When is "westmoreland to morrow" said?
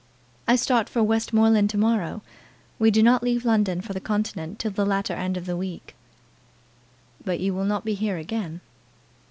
1.03-2.23